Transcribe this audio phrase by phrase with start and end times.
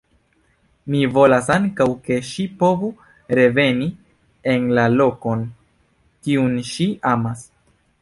[0.93, 2.91] Mi volas ankaŭ, ke ŝi povu
[3.41, 3.93] reveni
[4.55, 5.49] en la lokon,
[6.27, 7.51] kiun ŝi amas.